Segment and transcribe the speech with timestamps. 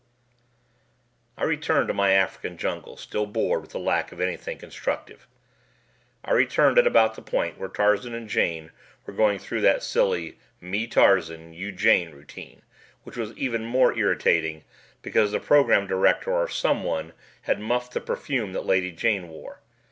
[1.37, 5.27] I returned to my African jungle still bored with the lack of anything constructive.
[6.25, 8.71] I returned at about the point where Tarzan and Jane
[9.05, 12.63] were going through that silly, "Me Tarzan; You Jane" routine
[13.03, 14.63] which was even more irritating
[15.03, 17.13] because the program director or someone
[17.43, 19.59] had muffed the perfume that the Lady Jane wore.